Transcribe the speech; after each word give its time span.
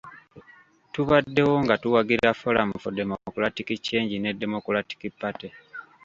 Tubaddewo 0.93 1.55
nga 1.63 1.75
tuwagira 1.81 2.37
Forum 2.41 2.69
for 2.81 2.93
Democratic 3.01 3.67
Change 3.85 4.13
ne 4.19 4.31
Democratic 4.43 5.01
Party. 5.21 5.49